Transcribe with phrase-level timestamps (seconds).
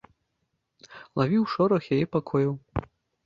[1.19, 2.53] Лавіў шорах яе пакояў.